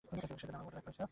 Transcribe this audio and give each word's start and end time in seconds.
তুমিই 0.07 0.21
কি 0.29 0.35
সেইজন 0.41 0.47
যে 0.49 0.49
আমার 0.53 0.63
মডেল 0.65 0.75
হ্যাক 0.77 0.85
করেছে? 0.87 0.99